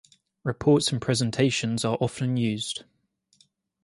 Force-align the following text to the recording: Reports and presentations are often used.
Reports 0.43 0.91
and 0.91 0.99
presentations 0.99 1.85
are 1.85 1.95
often 2.01 2.35
used. 2.35 2.85